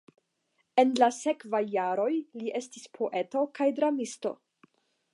En 0.83 0.93
la 1.03 1.09
sekvaj 1.17 1.61
jaroj 1.75 2.09
li 2.15 2.57
estis 2.63 2.91
poeto 2.99 3.47
kaj 3.61 3.71
dramisto. 3.83 4.35